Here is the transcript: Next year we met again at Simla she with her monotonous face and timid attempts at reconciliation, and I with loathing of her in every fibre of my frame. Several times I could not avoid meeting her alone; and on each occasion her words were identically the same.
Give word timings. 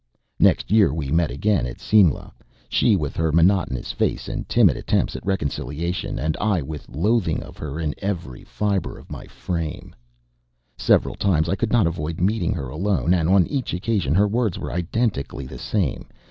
Next 0.39 0.71
year 0.71 0.91
we 0.91 1.11
met 1.11 1.29
again 1.29 1.67
at 1.67 1.79
Simla 1.79 2.33
she 2.67 2.95
with 2.95 3.15
her 3.17 3.31
monotonous 3.31 3.91
face 3.91 4.27
and 4.27 4.49
timid 4.49 4.75
attempts 4.75 5.15
at 5.15 5.23
reconciliation, 5.23 6.17
and 6.17 6.35
I 6.41 6.59
with 6.63 6.89
loathing 6.89 7.43
of 7.43 7.55
her 7.59 7.79
in 7.79 7.93
every 7.99 8.43
fibre 8.43 8.97
of 8.97 9.11
my 9.11 9.27
frame. 9.27 9.93
Several 10.75 11.13
times 11.13 11.47
I 11.49 11.55
could 11.55 11.71
not 11.71 11.85
avoid 11.85 12.19
meeting 12.19 12.53
her 12.55 12.67
alone; 12.69 13.13
and 13.13 13.29
on 13.29 13.45
each 13.45 13.75
occasion 13.75 14.15
her 14.15 14.27
words 14.27 14.57
were 14.57 14.71
identically 14.71 15.45
the 15.45 15.59
same. 15.59 16.07